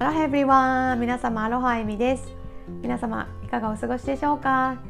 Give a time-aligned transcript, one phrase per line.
[0.00, 2.32] アロハエブリワン皆様アロハエミです。
[2.82, 4.80] 皆様いかがお過ごしでしょうか？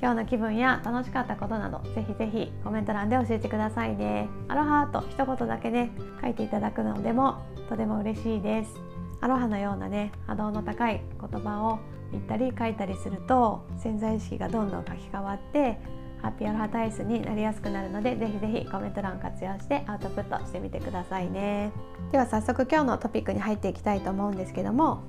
[0.00, 4.28] 今日の気分や楽しかったことなどぜひぜひコメント欄で教えてくださいね。
[4.46, 5.90] アロハと一言だけね
[6.22, 8.70] 書いていただくのでもとても嬉しいです。
[9.20, 11.80] アロハのようなね波動の高い言葉を
[12.12, 15.80] 言ったり書いたりすると潜在意識がどんどん書き換わって
[16.22, 21.72] ハッピーアロハ体質になりやすくなるのでぜひぜひコメント欄活用してアウトプットしてみてくださいね。
[22.12, 25.02] では早速今日のトピックに入っていきたいと思うんですけども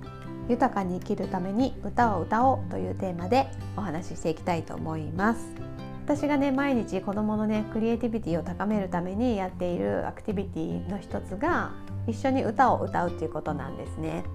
[0.49, 5.73] 豊かに生きるために歌を歌おうというテーマでお話ししていきたいと思います。
[6.03, 11.71] 私がね毎日子どものねクリエイティビティを高めるためにやっているアクティビティの一つが
[12.07, 14.25] 一緒に歌を歌うっていうことなんですね、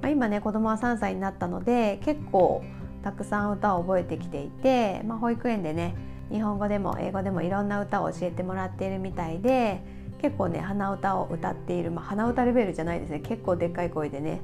[0.00, 2.62] まあ、今ね子供は3歳になったので結構
[3.02, 5.94] たくさん歌を覚えてきていて、まあ、保育園でね
[6.30, 9.82] 日本語でも英語でもいろんな歌を教えてもらっているみたいで
[10.20, 13.20] 結構ね鼻歌を歌っている、まあ、鼻歌レベルじゃないですね。
[13.20, 14.40] 結構でっかい声でね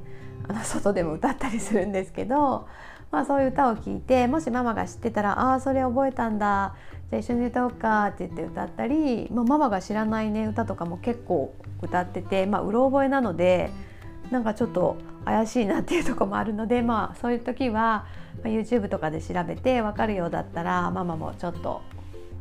[0.47, 2.67] あの外でも歌ったりするんですけど、
[3.11, 6.75] まあ、そういう歌を聴いてもしママが知ってたら「ああそれ覚えたんだ
[7.09, 13.71] じゃあ一緒に歌おうか」って言って歌ったり、まあ、ママが知らないね歌とかも結構歌ってて、まあ、うろ覚えなので
[14.31, 18.05] なんかちょっと怪しいなっていうとこもあるので、まあ、そういう時は、
[18.43, 21.81] YouTube とかで調べて分かるようだったらママもちょっと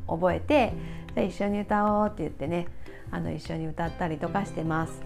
[0.07, 0.73] 覚えて
[1.15, 2.69] じゃ一緒に歌おうって言ってね
[3.11, 5.03] あの一緒に歌ったりとかしてます。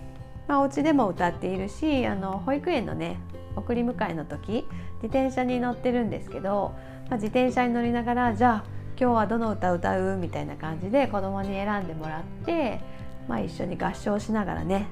[0.48, 3.16] まあ、お家でも歌っているしあの保育園のね
[3.56, 4.66] 送り迎えの時
[4.96, 6.74] 自転車に乗ってるんですけど、
[7.08, 12.80] まあ、自転車に乗りながらじゃあ今日はどの歌歌うみたいな感じで子供に選んでもらって、
[13.28, 14.86] まあ、一緒に合唱しながらね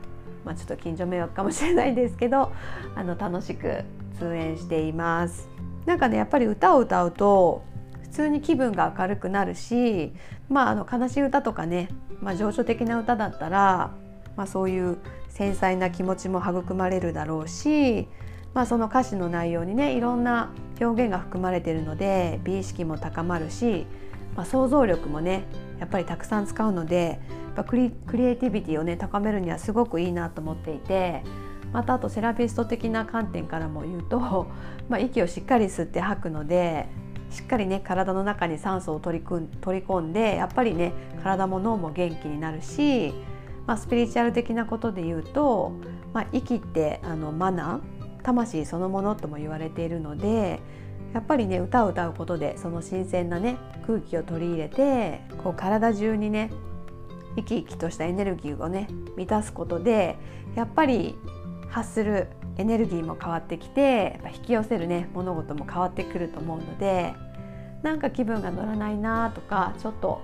[0.44, 2.52] まあ、ちょっと近所迷惑かもしれないですけど
[2.94, 3.84] あの楽しく
[4.18, 5.48] 通園しています。
[5.86, 7.64] なんかねやっぱり歌を歌うと
[8.02, 10.12] 普通に気分が明るくなるし、
[10.48, 11.88] まあ、あの悲しい歌とかね、
[12.20, 13.92] まあ、情緒的な歌だったら、
[14.36, 18.08] まあ、そういう繊細な気持ちも育まれるだろうし、
[18.52, 23.86] まあ、その歌詞の内容にねいろんな表現が含まれているので美意識も高まるし、
[24.36, 25.44] まあ、想像力もね
[25.78, 27.20] やっぱりたくさん使うので
[27.60, 31.22] ぱクリクリエイティビティをね高めるにはすごくいいなと思っていて
[31.72, 34.48] またあとセラピスト的な観点からも言うと、
[34.90, 36.88] まあ、息をしっかり吸って吐くので
[37.30, 40.92] しっかりね体の中に酸素を取り組ん取り込んでやっぱりね
[41.22, 43.14] 体も脳も元気になるし、
[43.66, 45.72] まあ、スピリチュアル的なことで言うと、
[46.12, 50.58] まあ、息ってあのマナー魂そのものとも言われているので
[51.14, 53.56] やっぱりね歌を歌うことでその新鮮なね
[53.86, 56.50] 空気を取り入れてこう体中にね
[57.36, 60.16] 生き生きとしたエネルギーをね満たすことで
[60.54, 61.16] やっぱり
[61.68, 62.28] 発する
[62.58, 67.14] エネルギーも変わってきてやっぱ引き寄せるね物事も変わってくると思うので
[67.82, 70.20] なんか気分が乗らないなとかちょっと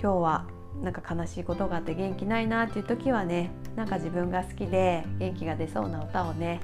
[0.00, 0.46] 今日は
[0.82, 6.60] なんか悲しいことがあって元気ないなっていう時はねなんか自分が好きで元気が出そうな歌をね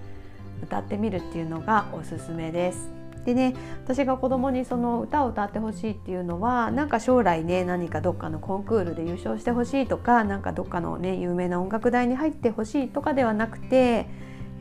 [0.62, 3.05] 歌ってみるっていうのがおすすめです。
[3.26, 14.06] でね私が子供にその歌を歌ってほしいっていうのはなんか将来ね何かどっかのコンクールで優勝してほしいとかなんかどっかのね有名な音楽大に入ってほしいとかではなくて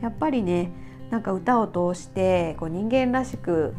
[0.02, 0.72] やっぱりね
[1.10, 3.72] なんか歌を通してこう人間らしく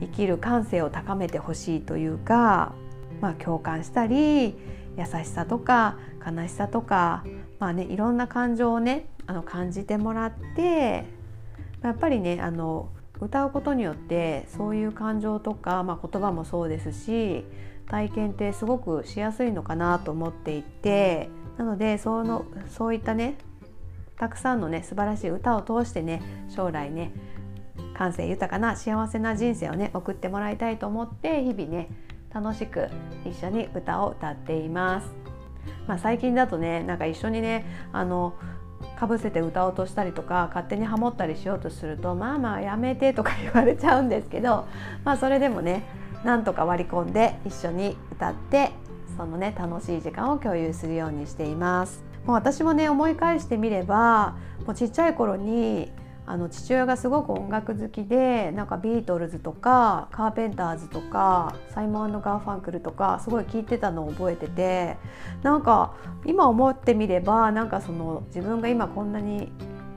[0.00, 2.74] 生きる感性を高めてほしいというか、
[3.20, 4.56] まあ、共感したり
[4.96, 7.24] 優しさとか悲しさとか、
[7.58, 11.06] まあね、いろんな感情をねあの感じてもらって
[11.82, 12.88] やっぱりねあの
[13.20, 17.44] 歌うことによってそういう感情とか、まあ、言葉もそうですし
[17.88, 23.38] 体験ってすごくしやすいのかなと思っていてなのでそのそういったね
[24.18, 27.12] たくさんのね素晴らしい歌を通してね将来ね
[27.96, 31.88] 感性豊かな幸せな人生をね送ってもらいたいと思って日々ね
[32.32, 32.88] 楽しく
[33.24, 35.14] 一緒に歌を歌っています。
[35.86, 38.34] まあ、最近だとねなんか一緒にねあの
[38.98, 44.66] かぶせて歌おうとしたりとか勝手にハモったりしようとするとまあまあやめてとか言われちゃうんですけど
[45.04, 45.84] まあそれでもね
[46.24, 48.70] なんとか割り込んで一緒に歌って
[49.16, 52.04] そのね楽しい時間を共有するようにしています。
[52.26, 54.34] もう私もね思い返してみれば
[54.66, 55.92] もうちっちゃい頃に
[56.26, 64.96] あの父親がすごく音楽好きでなんかビートルズとかカーペンターズとかサイモンガーファンクルとかすごい聴いてたのを覚えてて
[65.42, 65.94] なんか
[66.24, 69.52] 今思ってみればなんかその自分が今こんなに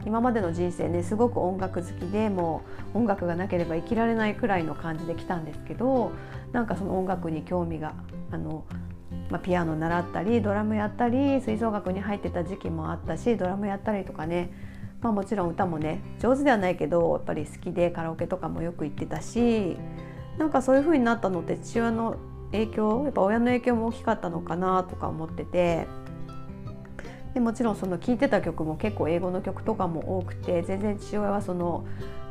[0.05, 2.61] 今までの人生ねすごく音楽好きでも
[2.93, 6.11] う音楽がなければ生きられないくらいの感じで来たんですけど
[6.51, 7.93] なんかその音楽に興味が
[8.31, 8.65] あの
[9.29, 14.51] まあ、ピアノ習ったりドラムやったり吹奏楽に入ってた時期もあったしドラムやったりとかね
[15.01, 19.77] まあ、もちろん歌もね上手ではないけどやっぱり好きでカラオケとかもよく行ってたし
[20.37, 22.17] なんかそういう風になったのって父親の
[22.51, 25.87] 影響やっぱ親の影響も大きかったのかなとか思ってて
[27.33, 31.85] でもちろんその聴いてた曲も結構英語の曲とかも多くて全然父親はその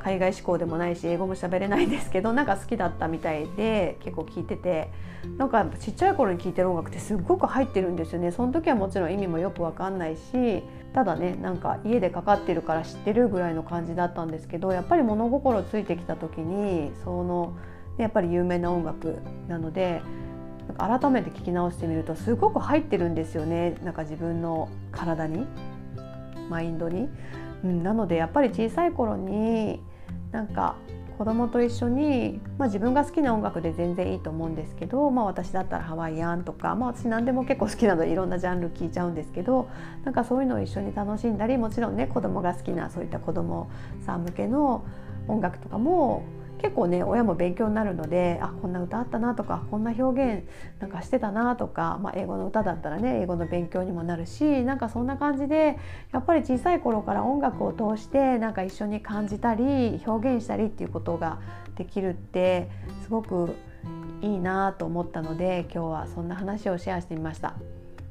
[0.09, 4.91] 海外志向でもないし英語も喋れないんですけどなんか好きだったみたいで結構聴いてて
[5.37, 10.63] なんかちっちゃい頃に聴いてる音楽ってすっごく入ってるんですよねその時はもちろん意味もよく分かんないし
[10.95, 17.55] ただねなんか家でかかってるから知ってるぐらいの感じだったんですけどやっぱり物心ついてきた時にその
[17.99, 20.01] やっぱり有名な音楽なので
[20.79, 25.47] 改めて聞き直してみるとすごく入ってるんですよねなんか自分の体に
[26.49, 27.09] マインドに。
[27.65, 29.83] うん、なのでやっぱり小さい頃に
[30.33, 30.77] なんか
[31.19, 39.69] 子供と一緒に、まあ、自分が好きな音楽で全然いいと思うんですけど、まあ、私だったらハワイアンとか、まあ、私何でも結構好きなのでいろんなジャンル聴いちゃうんですけど
[40.05, 43.69] なんかそういうのを一緒に楽しんだりもちろんね子供が好きなそういった子供
[44.07, 44.85] さん向けの
[45.27, 46.23] 音楽とかも
[46.61, 50.45] 結構ね親も勉強になるのであこんな歌あったなとかこんな表現
[50.81, 55.79] なんかしてたなとか、まあ、英語の歌だったらね英語の勉強にもなるしなんかそんな感じで
[56.13, 61.39] やっぱり小さい頃から音楽を通してなんか一緒に感じたり表現したりっていうことが
[61.77, 62.69] できるって
[63.03, 63.55] すごく
[64.21, 67.55] いいなと思ったので今日はそんな話をシェアしてみました。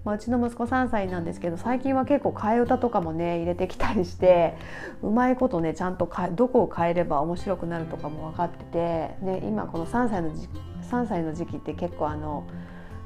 [0.07, 4.55] まあ、うちの息子3歳なんですけど最近は結構替え歌とかもね入れてきたりして
[5.03, 8.79] うまいことねちゃんとどこを変えれば面白くなるとかも分かってて、
[9.21, 10.33] ね、今この3歳の
[10.89, 12.47] 3歳の時期って結構あの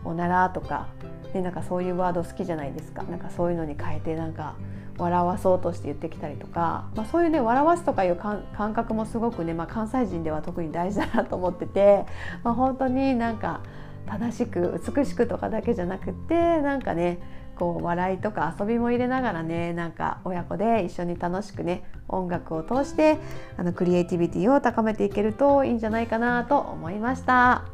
[0.06, 0.90] おならとか、
[1.34, 3.02] ね、なんかそういうワード好きじゃないですか。
[3.02, 4.54] なんかそういうのに変えてなんか
[5.00, 8.46] 笑わそうとして言ってきたりとか、まあ、そういうね笑わすとかいう感
[8.76, 12.06] 覚もすごくね、まあ、関西人では特に大事だなと思ってて、
[12.44, 13.62] まあ、本当になんか
[14.08, 17.20] 正しく美しくとかだけじゃなくってなんかね
[17.56, 23.18] こう笑いとか遊びも入れながらねなんか親子で一緒に楽しくね音楽を通して
[23.58, 27.66] あのクリエイティビティを高めていけるといいんじゃないかなと思いました。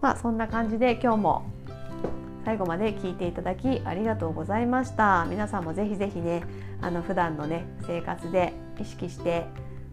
[0.00, 1.50] まあそんな感じで今日も
[2.44, 6.44] 最後まで聞いていただきありがとうございました皆さんもぜひぜひね
[6.80, 9.46] あの普段のね生活で意識して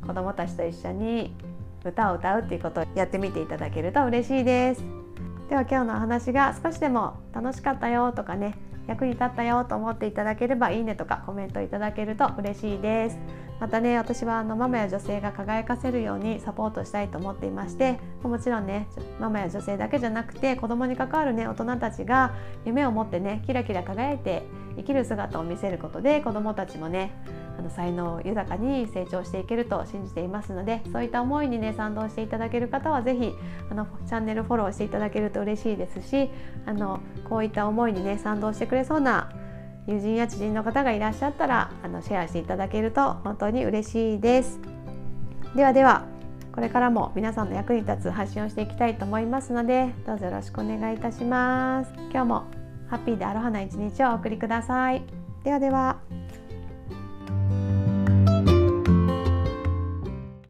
[0.06, 1.36] 子どもたちと一緒に
[1.84, 5.03] 歌を歌うっていうことをやってみていただけると嬉しいです
[5.50, 8.56] では今日のお話が少しでも楽しかったよとかね
[8.88, 13.18] 役に立ったよと思っていただければいいねとかコメントいただけると嬉しいです。
[13.60, 18.88] またね私はあのママや女性が輝かせるようにサポートしたいと思っていましてもちろんね
[19.20, 22.34] ママや女性だけじゃなくて子供に関わるね大人たちが
[22.66, 24.44] 夢を持ってねキラキラ輝いて
[24.76, 27.12] 生きる姿を見せることで子供たちもね
[27.58, 33.34] あの才能豊かに成長していけると信じていますのでそういった思いにね賛同していただける方は是非
[33.70, 36.30] あのチャンネルフォローしていただけると嬉しいですし
[36.66, 37.00] あの
[37.30, 39.32] こういった思いにね賛同してくれそうな
[39.88, 44.60] 友人や知人の方がいらっしゃったらあのシェアしていただけると本当に嬉しいです。
[45.56, 46.06] ではでは
[46.54, 51.92] これからも皆さんの役に立つ発信をしていきたいと思いますのでどうぞよろしくお願いいたします。
[52.12, 52.44] 今日も
[52.90, 55.04] ハッピーでアロハな一日をお送りください。
[55.44, 56.23] ではでは。